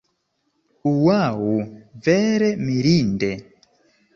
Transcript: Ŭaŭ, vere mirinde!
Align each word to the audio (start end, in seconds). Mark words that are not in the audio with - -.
Ŭaŭ, 0.91 1.51
vere 2.07 2.49
mirinde! 2.65 3.31